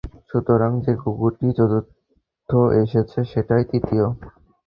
[0.29, 2.49] সুতরাং, যে কুকুরটি চতুর্থ
[2.81, 4.05] এসেছে, সেটাই তৃতীয়।